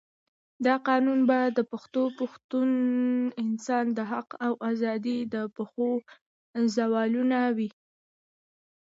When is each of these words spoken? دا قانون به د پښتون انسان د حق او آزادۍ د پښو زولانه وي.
دا 0.65 0.75
قانون 0.87 1.19
به 1.29 1.39
د 1.57 1.59
پښتون 2.19 2.69
انسان 3.43 3.85
د 3.97 3.99
حق 4.11 4.29
او 4.45 4.53
آزادۍ 4.69 5.19
د 5.33 5.35
پښو 5.55 5.89
زولانه 6.75 7.41
وي. 7.57 7.69